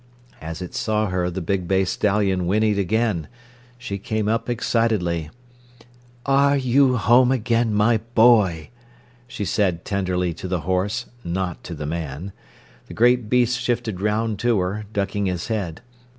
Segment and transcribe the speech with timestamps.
[0.41, 3.27] As it saw her, the big bay stallion whinneyed again.
[3.77, 5.29] She came up excitedly.
[6.25, 8.71] "Are you home again, my boy!"
[9.27, 12.31] she said tenderly to the horse, not to the man.
[12.87, 15.81] The great beast shifted round to her, ducking his head.